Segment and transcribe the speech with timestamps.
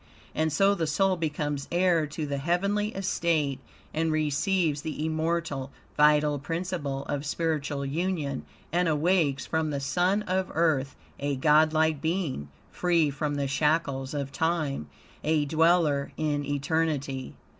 [0.33, 3.59] And so the soul becomes heir to the heavenly estate
[3.93, 10.49] and receives the immortal, vital principle of spiritual union, and awakes from the son of
[10.55, 14.87] Earth a God like being, free from the shackles of Time
[15.23, 17.35] a dweller in eternity.